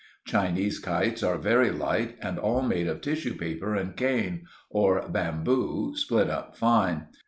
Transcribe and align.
Chinese 0.25 0.79
kites 0.79 1.21
are 1.21 1.37
very 1.37 1.69
light, 1.69 2.17
and 2.23 2.39
all 2.39 2.63
made 2.63 2.87
of 2.87 3.01
tissue 3.01 3.35
paper 3.37 3.75
and 3.75 3.95
cane, 3.95 4.47
or 4.71 5.07
bamboo, 5.07 5.95
split 5.95 6.27
up 6.27 6.55
fine. 6.57 7.05